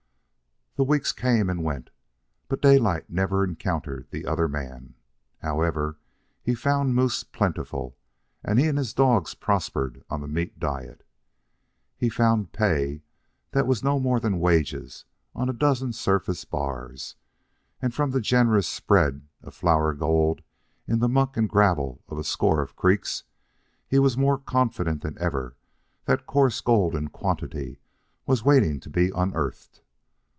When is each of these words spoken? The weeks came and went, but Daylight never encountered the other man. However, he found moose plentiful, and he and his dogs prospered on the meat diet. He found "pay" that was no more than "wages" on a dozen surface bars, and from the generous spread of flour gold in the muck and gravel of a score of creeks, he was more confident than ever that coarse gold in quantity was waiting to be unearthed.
The 0.77 0.85
weeks 0.85 1.11
came 1.11 1.49
and 1.49 1.65
went, 1.65 1.89
but 2.47 2.61
Daylight 2.61 3.09
never 3.09 3.43
encountered 3.43 4.07
the 4.09 4.25
other 4.25 4.47
man. 4.47 4.93
However, 5.41 5.97
he 6.41 6.55
found 6.55 6.95
moose 6.95 7.25
plentiful, 7.25 7.97
and 8.41 8.57
he 8.57 8.67
and 8.69 8.77
his 8.77 8.93
dogs 8.93 9.33
prospered 9.35 10.01
on 10.09 10.21
the 10.21 10.29
meat 10.29 10.59
diet. 10.61 11.05
He 11.97 12.07
found 12.07 12.53
"pay" 12.53 13.03
that 13.51 13.67
was 13.67 13.83
no 13.83 13.99
more 13.99 14.17
than 14.21 14.39
"wages" 14.39 15.03
on 15.35 15.49
a 15.49 15.53
dozen 15.53 15.91
surface 15.91 16.45
bars, 16.45 17.17
and 17.81 17.93
from 17.93 18.11
the 18.11 18.21
generous 18.21 18.67
spread 18.69 19.27
of 19.43 19.53
flour 19.53 19.93
gold 19.93 20.41
in 20.87 20.99
the 20.99 21.09
muck 21.09 21.35
and 21.35 21.49
gravel 21.49 22.01
of 22.07 22.17
a 22.17 22.23
score 22.23 22.61
of 22.61 22.77
creeks, 22.77 23.25
he 23.85 23.99
was 23.99 24.17
more 24.17 24.37
confident 24.37 25.01
than 25.01 25.17
ever 25.19 25.57
that 26.05 26.25
coarse 26.25 26.61
gold 26.61 26.95
in 26.95 27.09
quantity 27.09 27.81
was 28.25 28.45
waiting 28.45 28.79
to 28.79 28.89
be 28.89 29.11
unearthed. 29.13 29.81